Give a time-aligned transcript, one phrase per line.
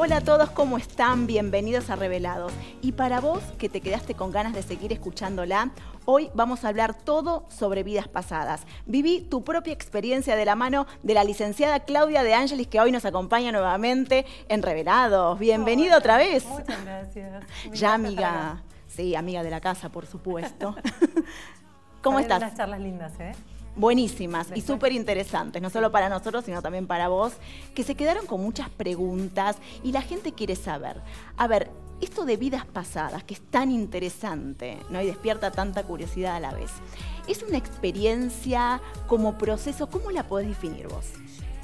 [0.00, 1.26] Hola a todos, ¿cómo están?
[1.26, 2.52] Bienvenidos a Revelados.
[2.82, 5.72] Y para vos que te quedaste con ganas de seguir escuchándola,
[6.04, 8.62] hoy vamos a hablar todo sobre vidas pasadas.
[8.86, 12.92] Viví tu propia experiencia de la mano de la licenciada Claudia de Ángelis, que hoy
[12.92, 15.36] nos acompaña nuevamente en Revelados.
[15.36, 16.46] Bienvenida otra vez.
[16.46, 17.44] Muchas gracias.
[17.72, 18.62] ya, amiga.
[18.86, 20.76] Sí, amiga de la casa, por supuesto.
[22.02, 22.38] ¿Cómo estás?
[22.38, 23.32] Unas charlas lindas, ¿eh?
[23.78, 27.32] Buenísimas y súper interesantes, no solo para nosotros, sino también para vos,
[27.74, 31.00] que se quedaron con muchas preguntas y la gente quiere saber.
[31.36, 35.00] A ver, esto de vidas pasadas, que es tan interesante ¿no?
[35.00, 36.70] y despierta tanta curiosidad a la vez,
[37.26, 39.88] ¿es una experiencia como proceso?
[39.88, 41.06] ¿Cómo la podés definir vos?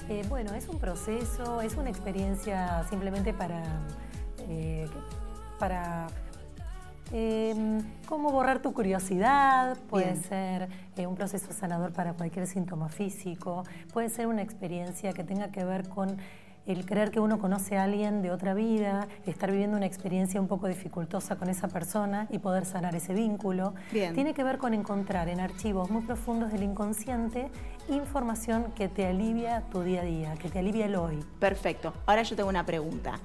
[0.09, 3.63] Eh, bueno, es un proceso, es una experiencia simplemente para,
[4.49, 4.87] eh,
[5.59, 6.09] para
[7.17, 13.63] Em, cómo borrar tu curiosidad, puede ser eh, un proceso sanador para cualquier síntoma físico,
[13.93, 16.17] puede ser una experiencia que tenga que ver con
[16.67, 20.49] el creer que uno conoce a alguien de otra vida, estar viviendo una experiencia un
[20.49, 23.75] poco dificultosa con esa persona y poder sanar ese vínculo.
[23.93, 27.49] Tiene que ver con encontrar en archivos muy profundos del inconsciente
[27.89, 31.25] información que te alivia tu día a día, que te alivia el hoy.
[31.39, 31.95] Perfecto.
[32.07, 33.21] Ahora yo tengo una pregunta.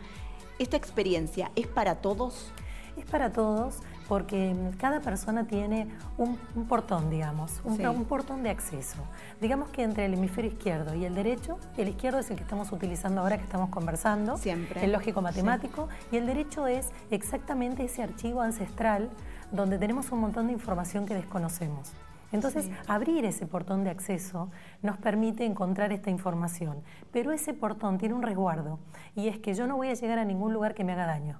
[0.59, 2.51] ¿Esta experiencia es para todos?
[2.99, 6.35] Es para todos porque cada persona tiene un,
[6.67, 8.97] portón, digamos, un, portón de acceso.
[9.39, 12.73] Digamos que entre el hemisferio izquierdo y el derecho, el izquierdo es el que estamos
[12.73, 14.83] utilizando ahora que estamos conversando, Siempre.
[14.83, 19.09] el lógico matemático, y el derecho es exactamente ese archivo ancestral
[19.53, 21.93] donde tenemos un montón de información que desconocemos.
[22.33, 24.49] Entonces, abrir ese portón de acceso
[24.81, 26.83] nos permite encontrar esta información,
[27.13, 28.77] pero ese portón tiene un resguardo
[29.15, 31.39] y es que yo no voy a llegar a ningún lugar que me haga daño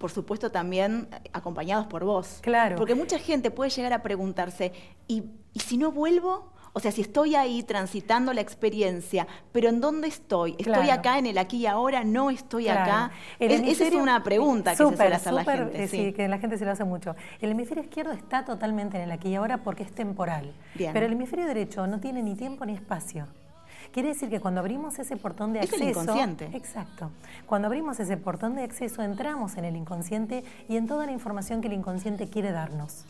[0.00, 2.38] por supuesto también acompañados por vos.
[2.40, 2.76] Claro.
[2.76, 4.72] Porque mucha gente puede llegar a preguntarse,
[5.06, 6.50] ¿y, si no vuelvo?
[6.72, 10.56] O sea, si estoy ahí transitando la experiencia, pero ¿en dónde estoy?
[10.58, 12.02] ¿Estoy acá en el aquí y ahora?
[12.02, 13.10] ¿No estoy acá?
[13.38, 15.84] esa es una pregunta que se suele hacer la gente.
[15.84, 16.12] Eh, sí.
[16.14, 17.14] que la gente se lo hace mucho.
[17.40, 20.54] El hemisferio izquierdo está totalmente en el aquí y ahora porque es temporal.
[20.78, 23.26] Pero el hemisferio derecho no tiene ni tiempo ni espacio.
[23.92, 25.76] Quiere decir que cuando abrimos ese portón de acceso...
[25.76, 26.50] Es el inconsciente.
[26.52, 27.10] Exacto.
[27.46, 31.60] Cuando abrimos ese portón de acceso entramos en el inconsciente y en toda la información
[31.60, 33.04] que el inconsciente quiere darnos.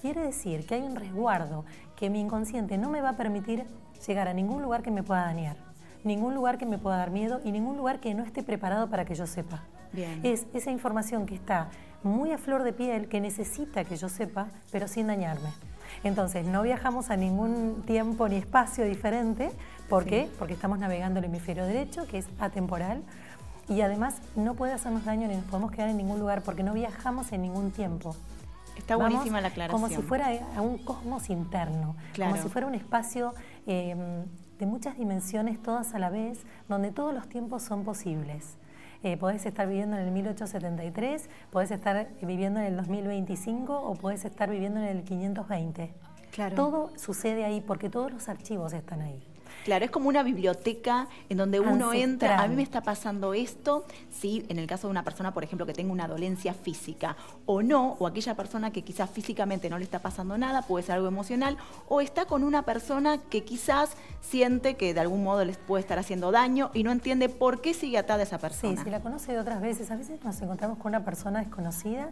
[0.00, 1.64] Quiere decir que hay un resguardo
[1.96, 3.66] que mi inconsciente no me va a permitir
[4.06, 5.56] llegar a ningún lugar que me pueda dañar,
[6.02, 9.04] ningún lugar que me pueda dar miedo y ningún lugar que no esté preparado para
[9.04, 9.62] que yo sepa.
[9.92, 10.20] Bien.
[10.22, 11.68] Es esa información que está
[12.02, 15.50] muy a flor de piel, que necesita que yo sepa, pero sin dañarme.
[16.04, 19.50] Entonces, no viajamos a ningún tiempo ni espacio diferente.
[19.88, 20.28] ¿Por qué?
[20.38, 23.02] Porque estamos navegando el hemisferio derecho, que es atemporal,
[23.68, 26.74] y además no puede hacernos daño ni nos podemos quedar en ningún lugar porque no
[26.74, 28.14] viajamos en ningún tiempo.
[28.76, 29.80] Está buenísima la aclaración.
[29.80, 33.34] Como si fuera a un cosmos interno, como si fuera un espacio
[33.66, 34.24] eh,
[34.58, 38.56] de muchas dimensiones todas a la vez, donde todos los tiempos son posibles.
[39.04, 44.24] Eh, podés estar viviendo en el 1873, podés estar viviendo en el 2025 o podés
[44.24, 45.92] estar viviendo en el 520.
[46.32, 46.56] Claro.
[46.56, 49.22] Todo sucede ahí porque todos los archivos están ahí.
[49.64, 53.84] Claro, es como una biblioteca en donde uno entra, a mí me está pasando esto,
[54.10, 57.16] sí, en el caso de una persona, por ejemplo, que tenga una dolencia física,
[57.46, 60.96] o no, o aquella persona que quizás físicamente no le está pasando nada, puede ser
[60.96, 65.58] algo emocional, o está con una persona que quizás siente que de algún modo les
[65.58, 68.76] puede estar haciendo daño y no entiende por qué sigue atada esa persona.
[68.76, 72.10] Sí, si la conoce de otras veces, a veces nos encontramos con una persona desconocida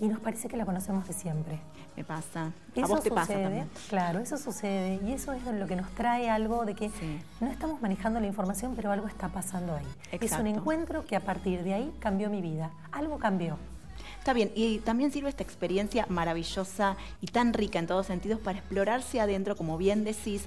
[0.00, 1.60] y nos parece que la conocemos de siempre.
[1.96, 2.52] Me pasa.
[2.74, 3.70] Eso a vos te sucede, pasa también.
[3.88, 6.90] Claro, eso sucede y eso es lo que nos trae algo de que
[7.40, 9.86] no estamos manejando la información, pero algo está pasando ahí.
[10.10, 12.70] Es un encuentro que a partir de ahí cambió mi vida.
[12.92, 13.58] Algo cambió.
[14.18, 18.58] Está bien, y también sirve esta experiencia maravillosa y tan rica en todos sentidos para
[18.58, 20.46] explorarse adentro, como bien decís,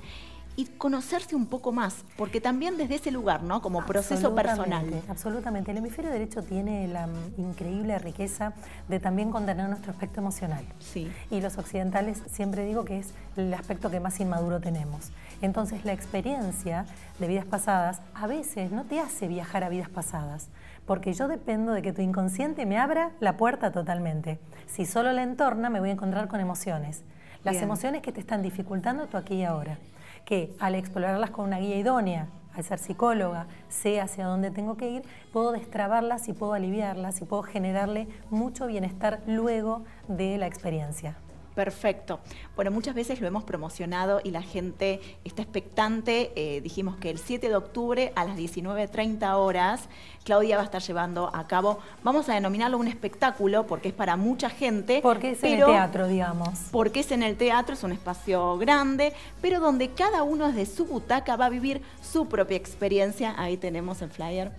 [0.58, 3.62] y conocerse un poco más, porque también desde ese lugar, ¿no?
[3.62, 4.86] Como proceso personal.
[5.10, 5.72] Absolutamente.
[5.72, 8.54] El hemisferio derecho tiene la increíble riqueza
[8.88, 10.66] de también contener nuestro aspecto emocional.
[10.80, 11.12] Sí.
[11.30, 15.12] Y los occidentales siempre digo que es el aspecto que más inmaduro tenemos.
[15.42, 16.86] Entonces la experiencia
[17.20, 20.48] de vidas pasadas a veces no te hace viajar a vidas pasadas,
[20.86, 24.40] porque yo dependo de que tu inconsciente me abra la puerta totalmente.
[24.68, 27.04] Si solo la entorna me voy a encontrar con emociones.
[27.44, 29.78] Las emociones que te están dificultando tu aquí y ahora
[30.26, 34.90] que al explorarlas con una guía idónea, al ser psicóloga, sé hacia dónde tengo que
[34.90, 41.16] ir, puedo destrabarlas y puedo aliviarlas y puedo generarle mucho bienestar luego de la experiencia.
[41.56, 42.20] Perfecto.
[42.56, 46.34] Bueno, muchas veces lo hemos promocionado y la gente está expectante.
[46.36, 49.88] Eh, dijimos que el 7 de octubre a las 19.30 horas
[50.26, 54.18] Claudia va a estar llevando a cabo, vamos a denominarlo un espectáculo porque es para
[54.18, 55.00] mucha gente.
[55.02, 56.60] Porque es en el teatro, digamos.
[56.72, 60.86] Porque es en el teatro, es un espacio grande, pero donde cada uno desde su
[60.86, 63.36] butaca va a vivir su propia experiencia.
[63.38, 64.52] Ahí tenemos el flyer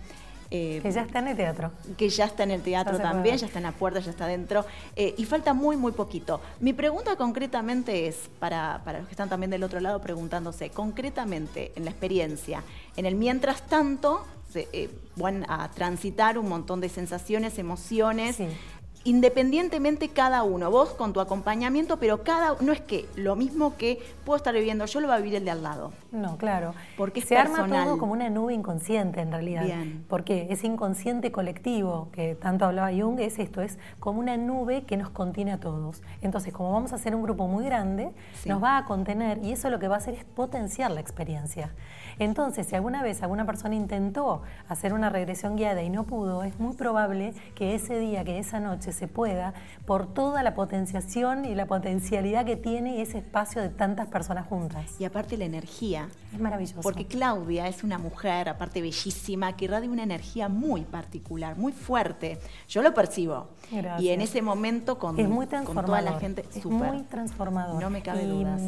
[0.49, 1.71] Eh, que ya está en el teatro.
[1.97, 4.65] Que ya está en el teatro también, ya está en la puerta, ya está dentro.
[4.95, 6.41] Eh, y falta muy, muy poquito.
[6.59, 11.71] Mi pregunta concretamente es, para, para los que están también del otro lado preguntándose, concretamente
[11.75, 12.63] en la experiencia,
[12.95, 18.37] en el mientras tanto, eh, van a transitar un montón de sensaciones, emociones
[19.07, 24.01] independientemente cada uno, vos con tu acompañamiento, pero cada no es que lo mismo que
[24.25, 25.93] puedo estar viviendo yo lo va a vivir el de al lado.
[26.11, 26.73] No, claro.
[26.97, 29.63] Porque se arma todo como una nube inconsciente en realidad.
[29.63, 30.03] Bien.
[30.09, 34.97] Porque ese inconsciente colectivo que tanto hablaba Jung es esto, es como una nube que
[34.97, 36.01] nos contiene a todos.
[36.21, 38.11] Entonces, como vamos a ser un grupo muy grande,
[38.45, 41.71] nos va a contener y eso lo que va a hacer es potenciar la experiencia.
[42.19, 46.59] Entonces, si alguna vez alguna persona intentó hacer una regresión guiada y no pudo, es
[46.59, 49.53] muy probable que ese día, que esa noche se pueda,
[49.85, 54.99] por toda la potenciación y la potencialidad que tiene ese espacio de tantas personas juntas.
[54.99, 56.09] Y aparte la energía.
[56.33, 56.81] Es maravilloso.
[56.81, 62.39] Porque Claudia es una mujer, aparte bellísima, que irradia una energía muy particular, muy fuerte.
[62.67, 63.49] Yo lo percibo.
[63.99, 65.15] Y en ese momento con,
[65.63, 67.81] con toda la gente, es muy transformador.
[67.81, 68.61] No me cabe dudas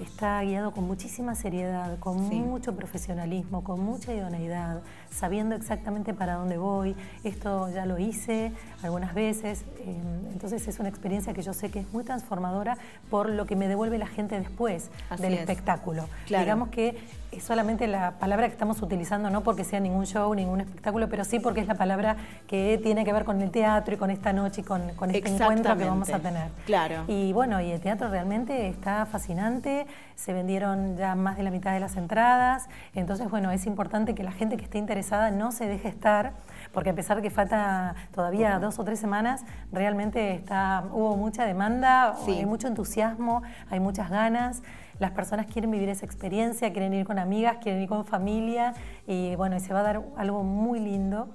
[0.00, 4.82] está guiado con muchísima seriedad, con mucho profesionalismo, con mucha idoneidad,
[5.14, 6.96] sabiendo exactamente para dónde voy.
[7.22, 8.52] Esto ya lo hice
[8.82, 9.96] algunas veces, eh,
[10.32, 12.76] entonces es una experiencia que yo sé que es muy transformadora
[13.10, 16.08] por lo que me devuelve la gente después del espectáculo.
[16.28, 16.96] Digamos que
[17.32, 21.24] es solamente la palabra que estamos utilizando, no porque sea ningún show, ningún espectáculo, pero
[21.24, 24.32] sí porque es la palabra que tiene que ver con el teatro y con esta
[24.32, 26.50] noche y con, este encuentro que vamos a tener.
[26.66, 27.04] Claro.
[27.08, 31.72] Y bueno, y el teatro realmente está fascinante, se vendieron ya más de la mitad
[31.72, 35.66] de las entradas, entonces bueno, es importante que la gente que esté interesada no se
[35.66, 36.32] deje estar,
[36.72, 41.44] porque a pesar de que falta todavía dos o tres semanas, realmente está, hubo mucha
[41.44, 44.62] demanda, hay mucho entusiasmo, hay muchas ganas.
[44.98, 48.74] Las personas quieren vivir esa experiencia, quieren ir con amigas, quieren ir con familia
[49.06, 51.28] y bueno, y se va a dar algo muy lindo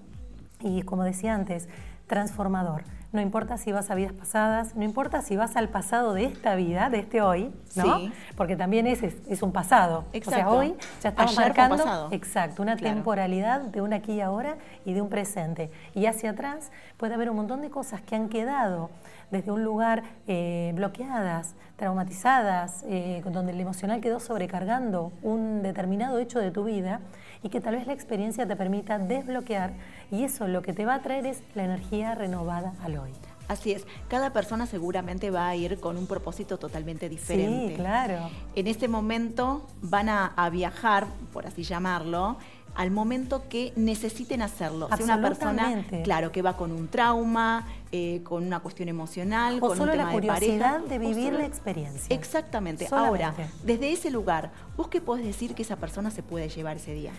[0.60, 1.68] y como decía antes,
[2.08, 2.84] transformador.
[3.12, 6.54] No importa si vas a vidas pasadas, no importa si vas al pasado de esta
[6.54, 7.98] vida, de este hoy, ¿no?
[8.38, 10.06] Porque también es, es, un pasado.
[10.14, 10.30] Exacto.
[10.30, 14.94] O sea, hoy ya estamos marcando exacto, una temporalidad de un aquí y ahora y
[14.94, 15.72] de un presente.
[15.96, 18.92] Y hacia atrás puede haber un montón de cosas que han quedado
[19.32, 26.40] desde un lugar eh, bloqueadas, traumatizadas, eh, donde el emocional quedó sobrecargando un determinado hecho
[26.40, 27.00] de tu vida
[27.44, 29.74] y que tal vez la experiencia te permita desbloquear
[30.12, 33.12] y eso lo que te va a traer es la energía renovada al hoy.
[33.48, 37.70] Así es, cada persona seguramente va a ir con un propósito totalmente diferente.
[37.70, 38.30] Sí, claro.
[38.56, 42.38] En este momento van a, a viajar, por así llamarlo,
[42.76, 44.88] al momento que necesiten hacerlo.
[44.88, 49.68] Sea una persona, claro, que va con un trauma, eh, con una cuestión emocional, o
[49.68, 52.16] con solo un tema la curiosidad de, vivir la experiencia.
[52.16, 52.88] Exactamente.
[52.92, 53.34] Ahora,
[53.64, 57.12] desde ese lugar, ¿vos qué podés decir que esa persona se puede llevar ese día?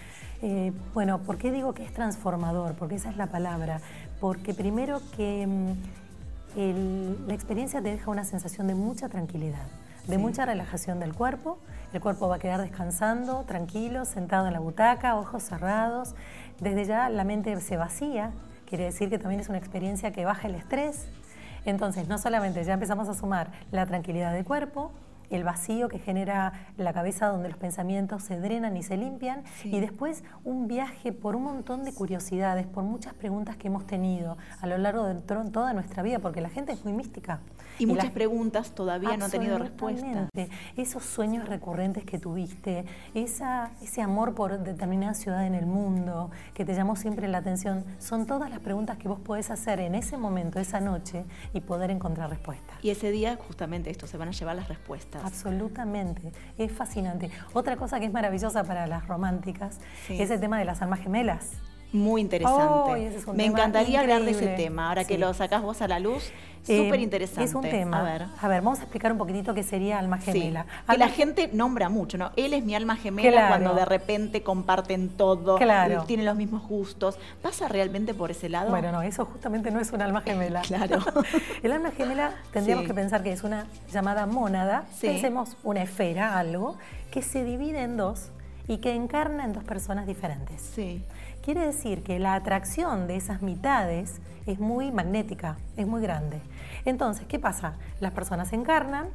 [0.43, 2.75] Eh, bueno, ¿por qué digo que es transformador?
[2.75, 3.81] Porque esa es la palabra.
[4.21, 9.67] Porque primero que mm, la experiencia te deja una sensación de mucha tranquilidad,
[10.07, 11.59] de mucha relajación del cuerpo
[11.93, 16.15] el cuerpo va a quedar descansando, tranquilo, sentado en la butaca, ojos cerrados.
[16.61, 18.31] Desde ya la mente se vacía,
[18.65, 21.09] quiere decir que también es una experiencia que baja el estrés.
[21.65, 24.93] Entonces, no solamente ya empezamos a sumar la tranquilidad del cuerpo,
[25.31, 29.79] el vacío que genera la cabeza donde los pensamientos se drenan y se limpian y
[29.79, 34.67] después un viaje por un montón de curiosidades, por muchas preguntas que hemos tenido a
[34.67, 37.41] lo largo de toda nuestra vida, porque la gente es muy mística.
[37.81, 40.29] Y, muchas preguntas todavía no han tenido respuesta.
[40.77, 42.85] Esos sueños recurrentes que tuviste,
[43.15, 47.85] esa, ese amor por determinada ciudad en el mundo que te llamó siempre la atención,
[47.99, 51.91] son todas las preguntas que vos podés hacer en ese momento, esa noche, y poder
[51.91, 52.77] encontrar respuestas.
[52.83, 55.25] Y ese día justamente esto, se van a llevar las respuestas.
[55.25, 57.31] Absolutamente, es fascinante.
[57.53, 61.53] Otra cosa que es maravillosa para las románticas es el tema de las almas gemelas.
[61.93, 63.13] Muy interesante.
[63.35, 66.31] Me encantaría hablar de ese tema, ahora que lo sacás vos a la luz.
[66.69, 67.45] Eh, Súper interesante.
[67.45, 68.01] Es un tema.
[68.01, 68.27] A ver.
[68.39, 68.61] a ver.
[68.61, 70.67] vamos a explicar un poquitito qué sería alma gemela.
[70.89, 72.33] Que la gente nombra mucho, ¿no?
[72.37, 76.05] Él es mi alma gemela cuando de repente comparten todo, claro.
[76.05, 77.19] tienen los mismos gustos.
[77.43, 78.71] ¿Pasa realmente por ese lado?
[78.71, 80.61] Bueno, no, eso justamente no es un alma gemela.
[80.67, 80.99] claro.
[81.63, 84.85] El alma gemela tendríamos que pensar que es una llamada mónada.
[85.01, 86.77] Pensemos una esfera, algo,
[87.11, 88.31] que se divide en dos
[88.69, 90.61] y que encarna en dos personas diferentes.
[90.61, 91.03] Sí.
[91.43, 96.41] Quiere decir que la atracción de esas mitades es muy magnética, es muy grande.
[96.85, 97.77] Entonces, ¿qué pasa?
[97.99, 99.09] Las personas se encarnan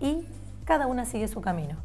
[0.00, 0.24] y
[0.64, 1.76] cada una sigue su camino.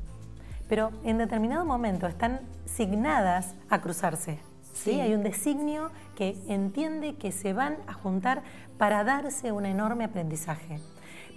[0.69, 4.39] Pero en determinado momento están signadas a cruzarse.
[4.73, 5.01] ¿sí?
[5.01, 8.43] Hay un designio que entiende que se van a juntar
[8.77, 10.79] para darse un enorme aprendizaje.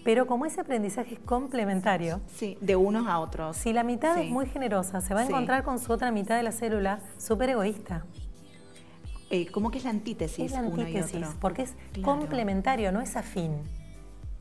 [0.05, 2.21] Pero como ese aprendizaje es complementario.
[2.35, 3.57] Sí, de unos a otros.
[3.57, 6.43] Si la mitad es muy generosa, se va a encontrar con su otra mitad de
[6.43, 8.05] la célula súper egoísta.
[9.31, 10.45] eh, como que es la antítesis.
[10.45, 11.41] Es la antítesis, uno y otro.
[11.41, 13.53] porque es complementario, no es afín.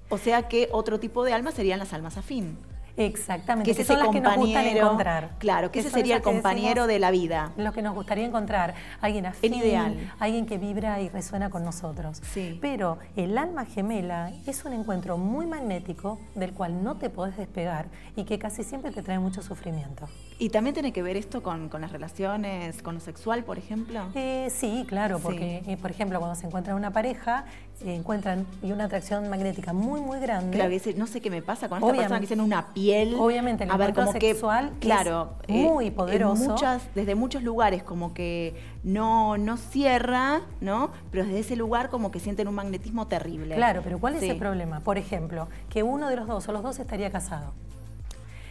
[0.10, 2.58] O sea que otro tipo de almas serían las almas afín.
[2.95, 5.31] Exactamente, que, son las que nos gustan encontrar.
[5.39, 7.51] Claro, que, ese sería el compañero de la vida.
[7.57, 10.12] Lo que nos gustaría encontrar, alguien afín, ideal.
[10.19, 12.21] alguien que vibra y resuena con nosotros.
[12.31, 12.57] Sí.
[12.62, 17.88] Pero el alma gemela es un encuentro muy magnético del cual no te podés despegar
[18.15, 20.07] y que casi siempre te trae mucho sufrimiento.
[20.39, 24.01] ¿Y también tiene que ver esto con, las relaciones, con lo sexual, por ejemplo?
[24.15, 27.45] Eh, sí, claro, porque, eh, por ejemplo, cuando se encuentra una pareja,
[27.75, 30.57] se encuentran y una atracción magnética muy, muy grande.
[30.57, 32.82] Claro, no sé qué me pasa con esta persona que tiene una piel.
[33.17, 36.51] Obviamente, el a ver, como sexual que, claro, es muy eh, poderoso.
[36.51, 40.91] Muchas, desde muchos lugares, como que no, no cierra, ¿no?
[41.11, 43.55] Pero desde ese lugar, como que sienten un magnetismo terrible.
[43.55, 44.81] Claro, pero ¿cuál es el problema?
[44.81, 47.53] Por ejemplo, que uno de los dos o los dos estaría casado.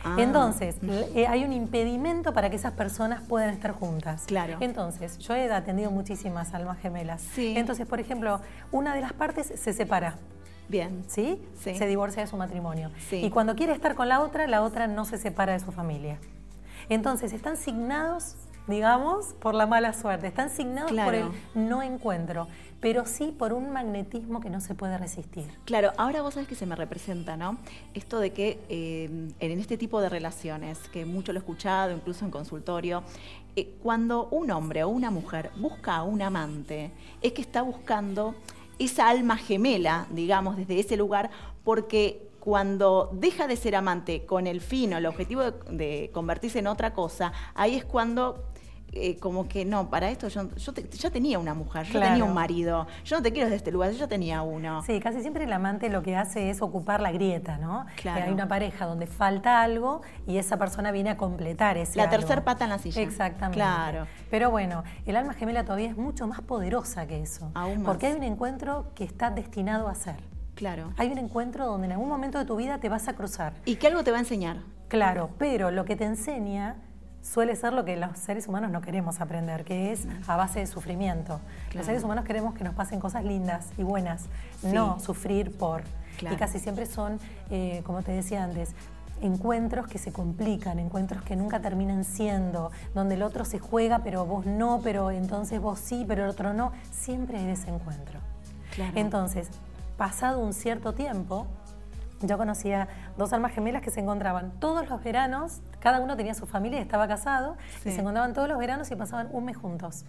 [0.04, 0.16] Ah.
[0.18, 0.76] Entonces,
[1.14, 4.24] eh, hay un impedimento para que esas personas puedan estar juntas.
[4.26, 4.56] Claro.
[4.60, 7.22] Entonces, yo he atendido muchísimas almas gemelas.
[7.34, 7.54] Sí.
[7.56, 8.40] Entonces, por ejemplo,
[8.72, 10.16] una de las partes se separa.
[10.72, 11.04] Bien.
[11.06, 11.38] ¿Sí?
[11.60, 11.74] ¿Sí?
[11.74, 12.90] Se divorcia de su matrimonio.
[13.10, 13.16] Sí.
[13.16, 16.18] Y cuando quiere estar con la otra, la otra no se separa de su familia.
[16.88, 18.36] Entonces, están signados
[18.66, 20.26] digamos, por la mala suerte.
[20.26, 22.46] Están signados por el no encuentro,
[22.80, 25.46] pero sí por un magnetismo que no se puede resistir.
[25.64, 27.58] Claro, ahora vos sabés que se me representa, ¿no?
[27.94, 32.24] Esto de que eh, en este tipo de relaciones, que mucho lo he escuchado, incluso
[32.24, 33.02] en consultorio,
[33.56, 38.34] eh, cuando un hombre o una mujer busca a un amante, es que está buscando
[38.84, 41.30] esa alma gemela, digamos, desde ese lugar,
[41.64, 46.66] porque cuando deja de ser amante con el fin o el objetivo de, convertirse en
[46.66, 48.51] otra cosa, ahí es cuando
[48.94, 52.86] eh, como que no, para esto yo, ya tenía una mujer, yo tenía un marido,
[53.04, 54.82] yo no te quiero desde este lugar, yo ya tenía uno.
[54.82, 57.86] Sí, casi siempre el amante lo que hace es ocupar la grieta, ¿no?
[57.96, 58.18] Claro.
[58.18, 62.10] Que hay una pareja donde falta algo y esa persona viene a completar ese La
[62.10, 63.00] tercera pata en la silla.
[63.00, 63.56] Exactamente.
[63.56, 64.06] Claro.
[64.30, 67.50] Pero bueno, el alma gemela todavía es mucho más poderosa que eso.
[67.54, 67.86] Aún más.
[67.86, 70.16] Porque hay un encuentro que está destinado a ser.
[70.54, 70.92] Claro.
[70.98, 73.54] Hay un encuentro donde en algún momento de tu vida te vas a cruzar.
[73.64, 74.58] Y que algo te va a enseñar.
[74.88, 76.76] Claro, pero lo que te enseña
[77.22, 80.66] suele ser lo que los seres humanos no queremos aprender, que es a base de
[80.66, 81.40] sufrimiento.
[81.72, 84.24] Los seres humanos queremos que nos pasen cosas lindas y buenas,
[84.62, 85.82] no sufrir por.
[86.20, 87.18] Y casi siempre son,
[87.50, 88.74] eh, como te decía antes,
[89.22, 94.26] encuentros que se complican, encuentros que nunca terminan siendo, donde el otro se juega, pero
[94.26, 96.72] vos no, pero entonces vos sí, pero el otro no.
[96.90, 98.20] Siempre hay desencuentro.
[98.94, 99.48] Entonces,
[99.96, 101.46] pasado un cierto tiempo,
[102.20, 106.46] yo conocía dos almas gemelas que se encontraban todos los veranos, cada uno tenía su
[106.46, 110.04] familia y estaba casado, y se encontraban todos los veranos y pasaban un mes juntos.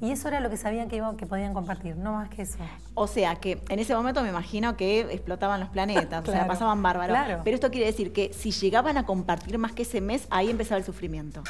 [0.00, 2.56] Y eso era lo que sabían que, iban, que podían compartir, no más que eso.
[2.94, 6.82] O sea, que en ese momento me imagino que explotaban los planetas, o sea, pasaban
[6.82, 7.40] bárbaros.
[7.44, 10.78] Pero esto quiere decir que si llegaban a compartir más que ese mes, ahí empezaba
[10.78, 11.42] el sufrimiento.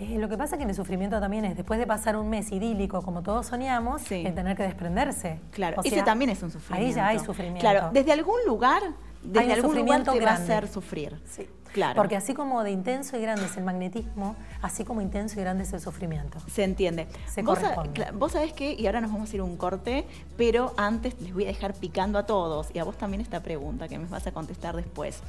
[0.00, 2.28] Eh, lo que pasa es que en el sufrimiento también es, después de pasar un
[2.28, 5.38] mes idílico como todos soñamos, el tener que desprenderse.
[5.52, 6.88] Claro, ese también es un sufrimiento.
[6.88, 7.60] Ahí ya hay sufrimiento.
[7.60, 8.82] Claro, desde algún lugar
[9.24, 11.20] desde algún lugar te va a hacer sufrir.
[11.24, 11.48] Sí.
[11.72, 11.96] Claro.
[11.96, 15.64] Porque así como de intenso y grande es el magnetismo, así como intenso y grande
[15.64, 16.38] es el sufrimiento.
[16.46, 17.08] Se entiende.
[17.26, 18.12] Se vos, corresponde.
[18.12, 21.34] vos sabés que, y ahora nos vamos a ir a un corte, pero antes les
[21.34, 24.24] voy a dejar picando a todos, y a vos también esta pregunta que me vas
[24.24, 25.20] a contestar después.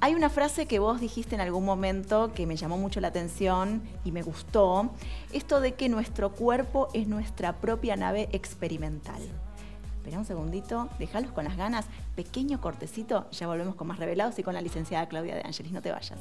[0.00, 3.82] Hay una frase que vos dijiste en algún momento que me llamó mucho la atención
[4.04, 4.90] y me gustó,
[5.32, 9.22] esto de que nuestro cuerpo es nuestra propia nave experimental.
[10.04, 11.86] Espera un segundito, déjalos con las ganas.
[12.14, 15.72] Pequeño cortecito, ya volvemos con más revelados y con la licenciada Claudia de Ángeles.
[15.72, 16.18] No te vayas.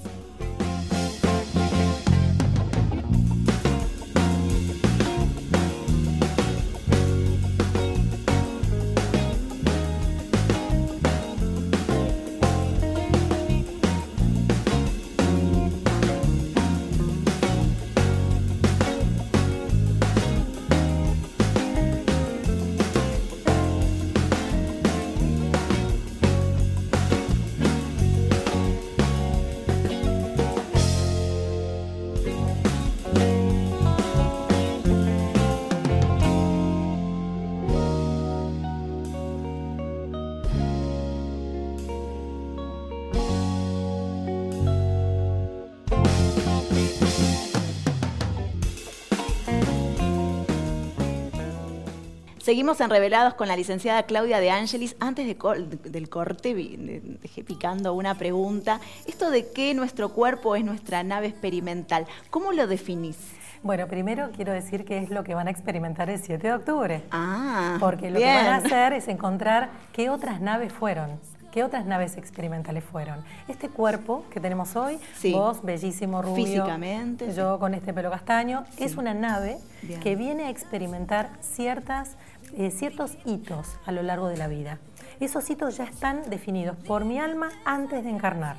[52.43, 54.97] Seguimos en Revelados con la licenciada Claudia de Angelis.
[55.00, 58.81] Antes del corte dejé picando una pregunta.
[59.05, 63.15] Esto de que nuestro cuerpo es nuestra nave experimental, ¿cómo lo definís?
[63.62, 67.03] Bueno, primero quiero decir que es lo que van a experimentar el 7 de octubre.
[67.12, 71.21] Ah, Porque lo que van a hacer es encontrar qué otras naves fueron.
[71.53, 73.23] ¿Qué otras naves experimentales fueron?
[73.47, 74.97] Este cuerpo que tenemos hoy,
[75.31, 76.45] vos, bellísimo, rubio.
[76.45, 77.31] Físicamente.
[77.31, 78.65] Yo con este pelo castaño.
[78.79, 79.59] Es una nave
[80.01, 82.17] que viene a experimentar ciertas,
[82.57, 84.79] eh, ciertos hitos a lo largo de la vida.
[85.19, 88.57] Esos hitos ya están definidos por mi alma antes de encarnar.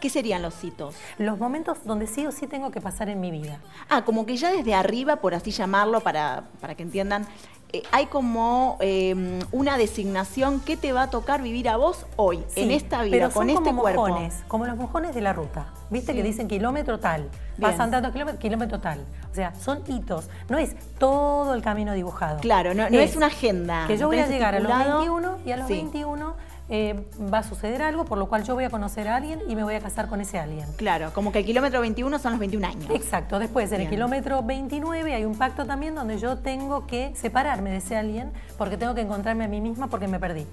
[0.00, 0.96] ¿Qué serían los hitos?
[1.18, 3.60] Los momentos donde sí o sí tengo que pasar en mi vida.
[3.88, 7.24] Ah, como que ya desde arriba, por así llamarlo, para, para que entiendan,
[7.74, 12.44] eh, hay como em, una designación que te va a tocar vivir a vos hoy,
[12.54, 14.08] en esta vida, con este como cuerpo.
[14.08, 15.72] Mojones, como los mojones de la ruta.
[15.88, 17.30] ¿Viste que dicen kilómetro tal?
[17.58, 19.00] Pasan tantos kilómetros, kilómetro tal.
[19.30, 20.28] O sea, son hitos.
[20.50, 22.40] No es todo el camino dibujado.
[22.40, 23.86] Claro, no es, una agenda.
[23.86, 26.34] Que yo voy a llegar a los 21 y a los 21
[26.68, 29.56] eh, va a suceder algo, por lo cual yo voy a conocer a alguien y
[29.56, 30.66] me voy a casar con ese alguien.
[30.76, 32.90] Claro, como que el kilómetro 21 son los 21 años.
[32.90, 37.70] Exacto, después en el kilómetro 29 hay un pacto también donde yo tengo que separarme
[37.70, 40.46] de ese alguien porque tengo que encontrarme a mí misma porque me perdí.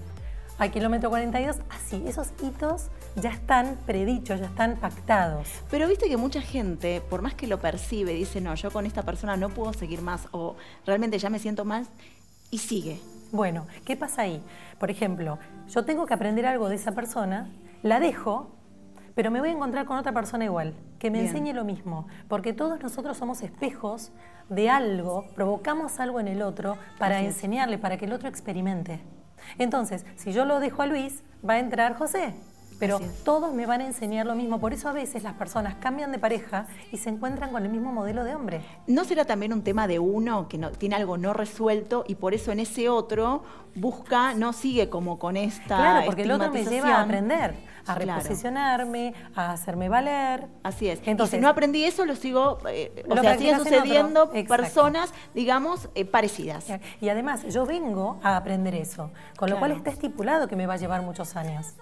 [0.59, 5.47] Al kilómetro 42, así, esos hitos ya están predichos, ya están pactados.
[5.71, 9.03] Pero viste que mucha gente, por más que lo percibe, dice, no, yo con esta
[9.03, 11.87] persona no puedo seguir más o realmente ya me siento mal
[12.51, 12.99] y sigue.
[13.31, 14.43] Bueno, ¿qué pasa ahí?
[14.79, 17.50] Por ejemplo, yo tengo que aprender algo de esa persona,
[17.83, 18.55] la dejo,
[19.13, 22.53] pero me voy a encontrar con otra persona igual, que me enseñe lo mismo, porque
[22.53, 24.12] todos nosotros somos espejos
[24.50, 29.00] de algo, provocamos algo en el otro para enseñarle, para que el otro experimente.
[29.57, 32.33] Entonces, si yo lo dejo a Luis, va a entrar José
[32.79, 34.59] pero todos me van a enseñar lo mismo.
[34.59, 37.91] Por eso a veces las personas cambian de pareja y se encuentran con el mismo
[37.91, 38.62] modelo de hombre.
[38.88, 42.33] ¿No será también un tema de uno que no, tiene algo no resuelto y por
[42.33, 43.43] eso en ese otro
[43.75, 47.55] busca, no sigue como con esta Claro, porque el otro me lleva a aprender,
[47.86, 50.48] a reposicionarme, a hacerme valer.
[50.63, 51.00] Así es.
[51.05, 56.05] Entonces, si no aprendí eso, lo sigo, eh, o sea, siguen sucediendo personas, digamos, eh,
[56.05, 56.65] parecidas.
[57.01, 60.75] Y además, yo vengo a aprender eso, con lo cual está estipulado que me va
[60.75, 61.75] a llevar muchos años.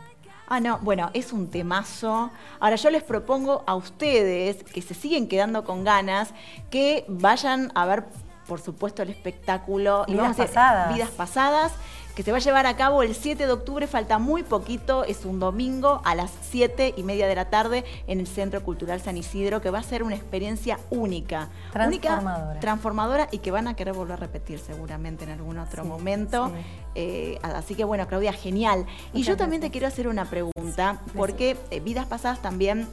[0.48, 2.32] Ah, no, bueno, es un temazo.
[2.60, 6.34] Ahora yo les propongo a ustedes que se siguen quedando con ganas
[6.70, 8.06] que vayan a ver,
[8.48, 10.06] por supuesto, el espectáculo.
[10.08, 10.94] Vidas pasadas.
[10.94, 11.74] Vidas pasadas
[12.18, 15.24] que se va a llevar a cabo el 7 de octubre, falta muy poquito, es
[15.24, 19.18] un domingo a las 7 y media de la tarde en el Centro Cultural San
[19.18, 21.50] Isidro, que va a ser una experiencia única.
[21.72, 22.60] Transformadora.
[22.60, 26.52] transformadora y que van a querer volver a repetir seguramente en algún otro momento.
[26.96, 28.88] Eh, así que bueno, Claudia, genial.
[29.14, 32.88] y yo también te quiero hacer una pregunta, porque eh, Vidas Pasadas también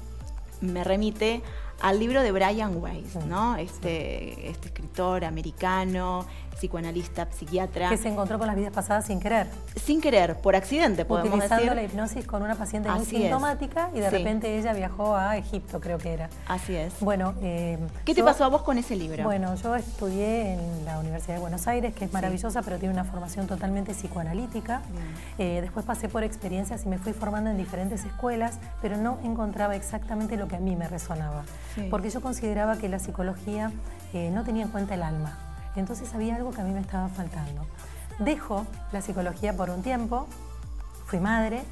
[0.61, 1.43] me remite
[1.81, 3.57] al libro de Brian Weiss, ¿no?
[3.57, 7.89] Este, este escritor americano, psicoanalista, psiquiatra.
[7.89, 9.47] Que se encontró con las vidas pasadas sin querer.
[9.77, 14.11] Sin querer, por accidente, podemos Utilizando la hipnosis con una paciente muy sintomática y de
[14.11, 16.29] repente ella viajó a Egipto, creo que era.
[16.49, 16.95] Así es.
[17.01, 19.25] Bueno, eh, ¿qué te pasó a vos con ese libro?
[19.25, 23.05] Bueno, yo estudié en la Universidad de Buenos Aires, que es maravillosa, pero tiene una
[23.05, 24.83] formación totalmente psicoanalítica.
[25.39, 29.77] Eh, después pasé por experiencias y me fui formando en diferentes escuelas, pero no encontraba
[29.77, 31.45] exactamente lo que a mí me resonaba.
[31.91, 33.73] Porque yo consideraba que la psicología
[34.13, 35.37] eh, no tenía en cuenta el alma.
[35.77, 37.67] Entonces había algo que a mí me estaba faltando.
[38.19, 40.27] Dejo la psicología por un tiempo,
[41.07, 41.63] fui madre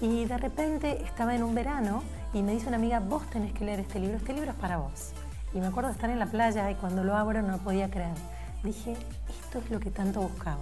[0.00, 2.02] y de repente estaba en un verano
[2.34, 4.76] y me dice una amiga, vos tenés que leer este libro, este libro es para
[4.76, 5.12] vos.
[5.54, 8.14] Y me acuerdo de estar en la playa y cuando lo abro no podía creer.
[8.62, 8.96] Dije,
[9.28, 10.60] esto es lo que tanto buscaba.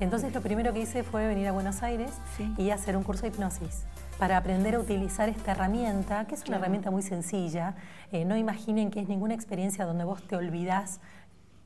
[0.00, 2.10] Entonces lo primero que hice fue venir a Buenos Aires
[2.58, 3.84] y hacer un curso de hipnosis
[4.18, 7.74] para aprender a utilizar esta herramienta, que es una herramienta muy sencilla.
[8.10, 11.00] Eh, no imaginen que es ninguna experiencia donde vos te olvidás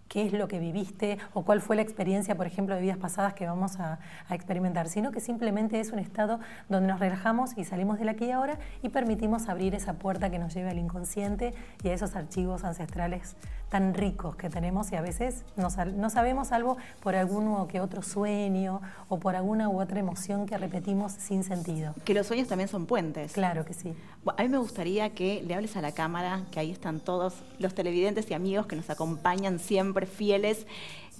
[0.08, 3.34] qué es lo que viviste o cuál fue la experiencia, por ejemplo, de vidas pasadas
[3.34, 3.98] que vamos a,
[4.30, 8.30] experimentar, sino que simplemente es un estado donde nos relajamos y salimos del aquí y
[8.30, 12.64] ahora y permitimos abrir esa puerta que nos lleve al inconsciente y a esos archivos
[12.64, 13.36] ancestrales
[13.68, 18.02] tan ricos que tenemos y a veces no, no sabemos algo por alguno que otro
[18.02, 21.94] sueño o por alguna u otra emoción que repetimos sin sentido.
[22.04, 23.32] Que los sueños también son puentes.
[23.32, 23.94] Claro que sí.
[24.36, 27.74] a mí me gustaría que le hables a la cámara, que ahí están todos los
[27.74, 30.66] televidentes y amigos que nos acompañan siempre fieles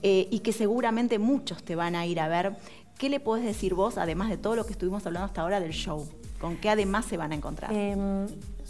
[0.02, 2.56] eh, y que seguramente muchos te van a ir a ver.
[2.98, 5.72] ¿Qué le puedes decir vos, además de todo lo que estuvimos hablando hasta ahora del
[5.72, 6.08] show?
[6.40, 7.72] ¿Con qué además se van a encontrar?
[7.72, 8.26] Em,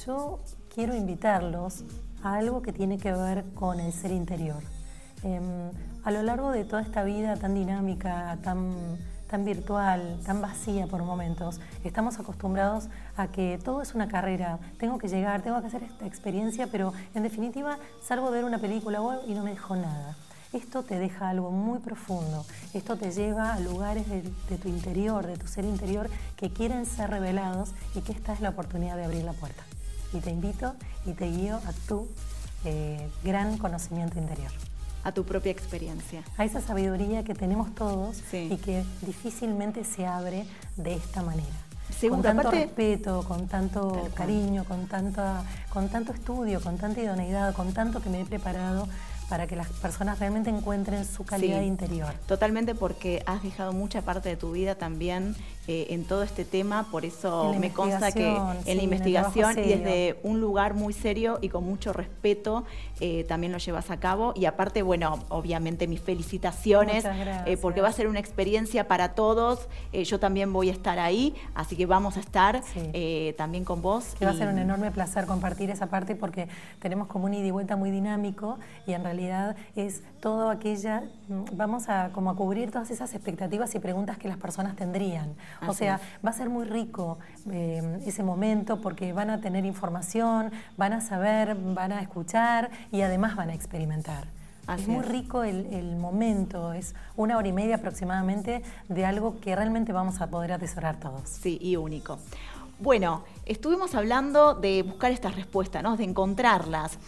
[0.07, 0.41] yo
[0.75, 1.85] quiero invitarlos
[2.35, 4.63] algo que tiene que ver con el ser interior.
[5.23, 5.71] Em,
[6.05, 8.73] a lo largo de toda esta vida tan dinámica, tan,
[9.29, 14.59] tan virtual, tan vacía por momentos, estamos acostumbrados a que todo es una carrera.
[14.79, 18.59] Tengo que llegar, tengo que hacer esta experiencia, pero en definitiva salgo a ver una
[18.59, 20.17] película y no me dejo nada.
[20.53, 24.23] Esto te deja algo muy profundo, esto te lleva a lugares de,
[24.57, 28.49] tu interior, de tu ser interior, que quieren ser revelados y que esta es la
[28.49, 29.63] oportunidad de abrir la puerta.
[30.13, 30.75] Y te invito
[31.07, 32.09] y te guío a tu
[32.65, 34.51] eh, gran conocimiento interior
[35.05, 36.23] a tu propia experiencia.
[36.37, 40.45] A esa sabiduría que tenemos todos y que difícilmente se abre
[40.77, 41.49] de esta manera.
[42.09, 47.73] con tanto respeto, con tanto cariño, con, tanta, con tanto estudio, con tanta idoneidad, con
[47.73, 48.89] tanto que me he preparado
[49.29, 52.15] para que las personas realmente encuentren su calidad interior.
[52.27, 55.37] Totalmente porque has dejado mucha parte de tu vida también
[55.67, 58.27] eh, en todo este tema, por eso me consta que
[58.65, 62.65] en la investigación y desde un lugar muy serio y con mucho respeto
[63.01, 64.33] eh, también lo llevas a cabo.
[64.35, 69.69] Y aparte, bueno, obviamente mis felicitaciones, eh, porque va a ser una experiencia para todos.
[69.93, 72.63] yo también voy a estar ahí, así que vamos a estar
[73.37, 74.15] también con vos.
[74.19, 77.47] Que va a ser un enorme placer compartir esa parte porque tenemos como un ida
[77.47, 79.18] y vuelta muy dinámico y en realidad
[79.77, 84.29] es todo aquella, mm, vamos a como a cubrir todas esas expectativas y preguntas que
[84.29, 84.99] las personas tendrían
[85.67, 87.19] o sea, va a ser muy rico
[87.51, 93.03] eh, ese momento porque van a tener información, van a saber, van a escuchar y
[93.03, 94.27] además van a experimentar.
[94.77, 99.93] es muy rico el, momento, es una hora y media aproximadamente de algo que realmente
[99.93, 101.29] vamos a poder atesorar todos.
[101.29, 102.19] Sí, y único.
[102.81, 105.97] Bueno, estuvimos hablando de buscar estas respuestas, ¿no?
[105.97, 106.99] de encontrarlas.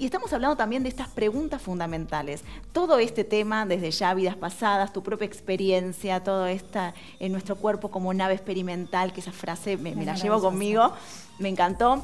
[0.00, 2.42] Y estamos hablando también de estas preguntas fundamentales.
[2.72, 6.80] Todo este tema, desde ya vidas pasadas, tu propia experiencia, todo esto
[7.18, 10.94] en nuestro cuerpo como nave experimental, que esa frase me, la llevo conmigo,
[11.38, 12.02] me encantó.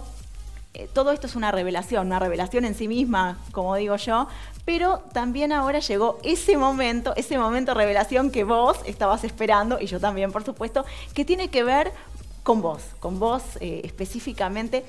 [0.74, 4.28] Eh, todo esto es una revelación, una revelación en sí misma, como digo yo,
[4.66, 9.98] pero también ahora llegó ese momento, ese momento revelación que vos estabas esperando, y yo
[10.00, 11.94] también, por supuesto, que tiene que ver
[12.42, 14.84] con vos, con vos eh, específicamente.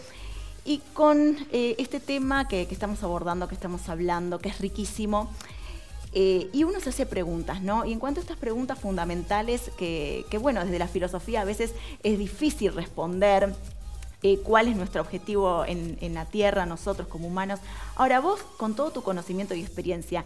[0.67, 5.31] Y con eh, este tema que, estamos abordando, que estamos hablando, que es riquísimo,
[6.11, 7.85] eh, y uno se hace preguntas, ¿no?
[7.85, 12.19] Y en cuanto a estas preguntas fundamentales, que, bueno, desde la filosofía a veces es
[12.19, 13.55] difícil responder,
[14.23, 17.61] eh, cuál es nuestro objetivo en, la Tierra, nosotros como humanos.
[17.95, 20.25] Ahora vos, con todo tu conocimiento y experiencia,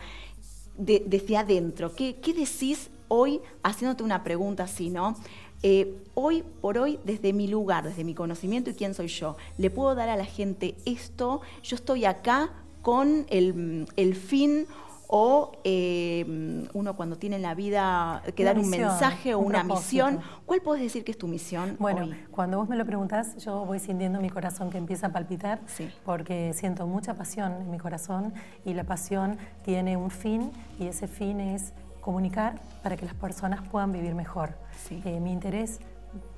[0.75, 5.15] desde adentro, ¿qué, ¿qué, decís hoy haciéndote una pregunta así, ¿no?
[5.63, 9.69] Eh, hoy por hoy, desde mi lugar, desde mi conocimiento y quién soy yo, le
[9.69, 12.49] puedo dar a la gente esto, yo estoy acá
[12.81, 14.65] con el, fin
[15.07, 20.19] o eh, uno cuando tiene en la vida que dar un mensaje o una misión.
[20.47, 21.75] ¿Cuál puedes decir que es tu misión?
[21.77, 25.59] Bueno, cuando vos me lo preguntás, yo voy sintiendo mi corazón que empieza a palpitar,
[26.05, 28.33] porque siento mucha pasión en mi corazón
[28.65, 33.61] y la pasión tiene un fin y ese fin es comunicar para que las personas
[33.69, 34.55] puedan vivir mejor.
[34.89, 35.79] Eh, mi interés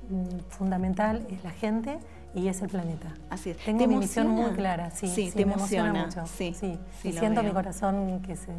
[0.08, 1.98] mm, fundamental es la gente
[2.34, 3.14] y es el planeta.
[3.30, 3.56] Así es.
[3.58, 6.26] Tengo mi misión muy clara, sí, sí, te me emociona, mucho.
[6.26, 6.54] Sí,
[7.02, 8.52] y siento mi corazón que se,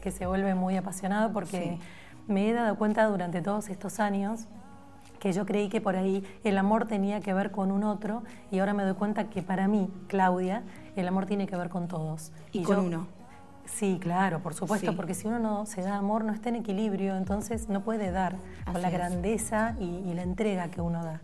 [0.00, 1.78] que, se vuelve muy apasionado porque
[2.28, 4.46] me he dado cuenta durante todos estos años
[5.18, 8.58] que yo creí que por ahí el amor tenía que ver con un otro y
[8.58, 10.62] ahora me doy cuenta que para mí, Claudia,
[10.96, 12.30] el amor tiene que ver con todos.
[12.52, 13.06] Y, con uno.
[13.66, 17.16] Sí, claro, por supuesto, porque si uno no se da amor, no está en equilibrio,
[17.16, 18.36] entonces no puede dar
[18.70, 21.20] con la grandeza y, la entrega que uno da.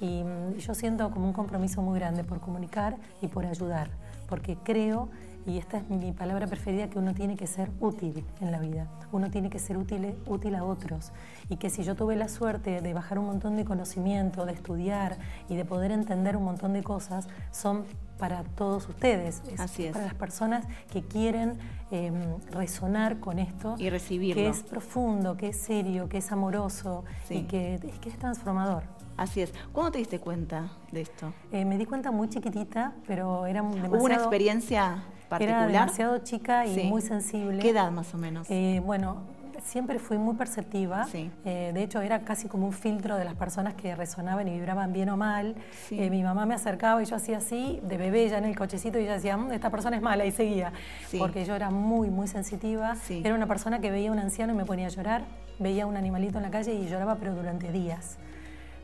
[0.00, 3.90] Y mm, yo siento como un compromiso muy grande por comunicar y por ayudar,
[4.28, 5.08] porque creo,
[5.44, 8.86] y esta es mi palabra preferida, que uno tiene que ser útil en la vida,
[9.10, 11.10] uno tiene que ser útil, útil a otros,
[11.48, 15.16] y que si yo tuve la suerte de bajar un montón de conocimiento, de estudiar
[15.48, 17.84] y de poder entender un montón de cosas, son
[18.18, 19.92] para todos ustedes, Así es.
[19.92, 21.58] para las personas que quieren
[21.90, 22.14] em,
[22.50, 23.76] resonar con esto.
[23.78, 24.42] Y recibirlo.
[24.42, 28.82] Que es profundo, que es serio, que es amoroso y que, es transformador.
[29.16, 29.52] Así es.
[29.72, 31.32] ¿Cuándo te diste cuenta de esto?
[31.50, 33.96] Eh, me di cuenta muy chiquitita, pero era demasiado...
[33.96, 35.70] ¿Hubo una experiencia particular?
[35.70, 37.60] Era demasiado chica y muy sensible.
[37.60, 38.48] ¿Qué edad más o menos?
[38.50, 39.22] Eh, bueno,
[39.62, 41.06] siempre fui muy perceptiva.
[41.44, 44.92] Eh, de hecho, era casi como un filtro de las personas que resonaban y vibraban
[44.92, 45.54] bien o mal.
[45.90, 48.98] Eh, mi mamá me acercaba y yo hacía así, de bebé ya en el cochecito,
[48.98, 50.72] y ella decía, mm, esta persona es mala, y seguía.
[51.18, 52.96] Porque yo era muy, muy sensitiva.
[53.08, 55.22] Era una persona que veía a un anciano y me ponía a llorar,
[55.58, 58.18] veía a un animalito en la calle y lloraba, pero durante días.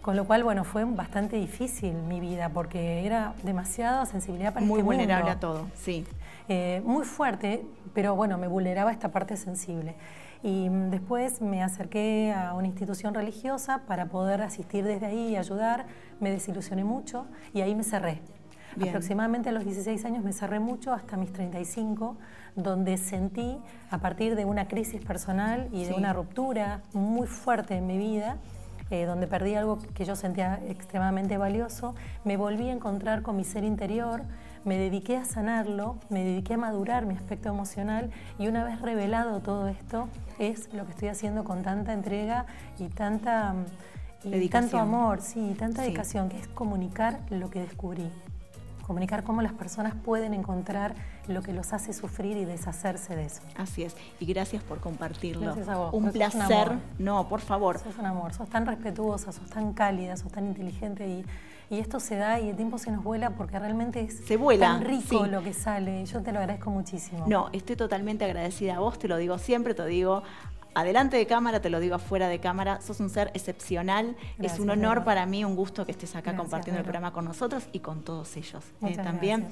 [0.04, 4.80] Con lo cual, bueno, fue bastante difícil mi vida porque era demasiada sensibilidad para Muy
[4.80, 6.04] este vulnerable a todo, sí.
[6.46, 9.94] Eh, muy fuerte, pero bueno, me vulneraba esta parte sensible.
[10.44, 15.86] Y después me acerqué a una institución religiosa para poder asistir desde ahí y ayudar.
[16.20, 18.20] Me desilusioné mucho y ahí me cerré.
[18.86, 22.18] Aproximadamente a los 16 años me cerré mucho hasta mis 35,
[22.56, 23.58] donde sentí,
[23.90, 28.36] a partir de una crisis personal y de una ruptura muy fuerte en mi vida,
[28.90, 33.44] eh, donde perdí algo que yo sentía extremadamente valioso, me volví a encontrar con mi
[33.44, 34.24] ser interior,
[34.64, 39.40] me dediqué a sanarlo, me dediqué a madurar mi aspecto emocional y una vez revelado
[39.40, 42.46] todo esto, es lo que estoy haciendo con tanta entrega
[42.78, 43.54] y tanta
[44.24, 48.10] y tanto amor, sí, tanta dedicación, que es comunicar lo que descubrí.
[48.84, 50.94] Comunicar cómo las personas pueden encontrar
[51.26, 53.40] lo que los hace sufrir y deshacerse de eso.
[53.56, 55.42] Así es, y gracias por compartirlo.
[55.42, 55.94] Gracias a vos.
[55.94, 56.72] Un placer.
[56.98, 57.78] no, por favor.
[57.78, 61.24] Sos un amor, sos tan respetuosa, sos tan cálida, sos tan inteligente y,
[61.70, 64.84] esto se da y el tiempo se nos vuela porque realmente es se vuela, tan
[64.84, 66.06] rico lo que sale.
[66.06, 67.24] Yo te lo agradezco muchísimo.
[67.26, 70.22] No, estoy totalmente agradecida a vos, te lo digo siempre, te digo
[70.74, 74.16] adelante de cámara, te lo digo afuera de cámara, sos un ser excepcional.
[74.38, 77.64] es un honor para mí, un gusto que estés acá compartiendo el programa con nosotros
[77.72, 78.64] y con todos ellos.
[78.82, 79.48] Eh, también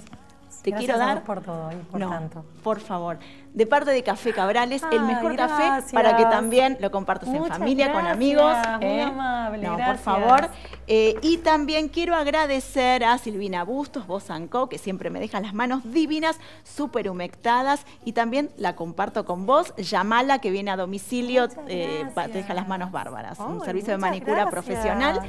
[0.62, 2.44] te quiero dar por todo y por tanto.
[2.62, 3.18] Por favor,
[3.54, 7.92] de parte de Café Cabrales, el mejor café para que también lo compartas en familia,
[7.92, 8.56] con amigos.
[8.80, 9.02] Muy ¿eh?
[9.02, 10.48] amable, no, por favor.
[10.86, 15.82] Eh, y también quiero agradecer a Silvina Bustos, Bosanco, que siempre me deja las manos
[15.84, 17.84] divinas, súper humectadas.
[18.04, 22.68] Y también la comparto con vos, Yamala, que viene a domicilio, eh, te deja las
[22.68, 23.38] manos bárbaras.
[23.38, 25.20] un servicio de manicura profesional.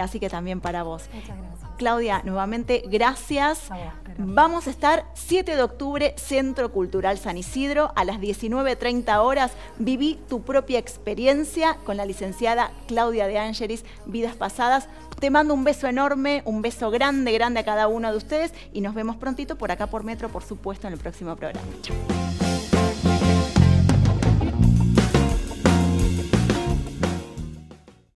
[0.00, 1.08] así que también para vos.
[1.12, 1.63] Muchas gracias.
[1.76, 3.68] Claudia, nuevamente, gracias.
[4.18, 9.52] Vamos a estar 7 de octubre, Centro Cultural San Isidro, a las 19.30 horas.
[9.78, 14.88] Viví tu propia experiencia con la licenciada Claudia de Angelis, Vidas Pasadas.
[15.18, 18.80] Te mando un beso enorme, un beso grande, grande a cada uno de ustedes y
[18.80, 21.66] nos vemos prontito por acá por Metro, por supuesto, en el próximo programa.